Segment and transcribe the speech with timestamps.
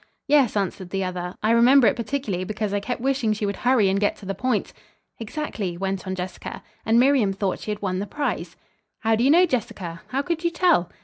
[0.27, 3.87] "Yes," answered the other; "I remember it particularly, because I kept wishing she would hurry
[3.87, 4.73] and get to the point."
[5.19, 8.55] "Exactly," went on Jessica, "and Miriam thought she had won the prize."
[9.01, 10.01] "How do you know, Jessica!
[10.07, 10.89] How could you tell?"